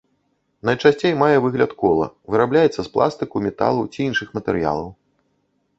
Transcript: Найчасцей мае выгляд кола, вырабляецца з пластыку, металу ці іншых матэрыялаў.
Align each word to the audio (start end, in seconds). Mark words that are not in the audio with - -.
Найчасцей 0.69 1.13
мае 1.23 1.35
выгляд 1.45 1.71
кола, 1.83 2.07
вырабляецца 2.35 2.81
з 2.89 2.93
пластыку, 2.95 3.35
металу 3.51 3.81
ці 3.93 3.99
іншых 4.09 4.27
матэрыялаў. 4.41 4.89